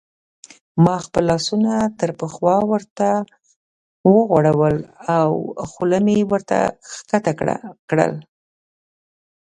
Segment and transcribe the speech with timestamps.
[0.83, 3.07] ما خپل لاسونه تر پخوا ورته
[4.13, 4.75] وغوړول
[5.19, 5.29] او
[5.69, 7.31] خوله مې ورته کښته
[7.89, 8.13] کړل.